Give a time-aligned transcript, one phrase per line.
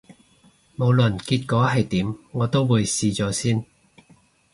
[0.77, 3.67] 無論結果係點，我都會試咗先